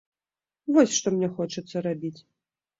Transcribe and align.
Вось 0.77 0.95
што 0.97 1.15
мне 1.17 1.31
хочацца 1.37 1.87
рабіць! 1.91 2.17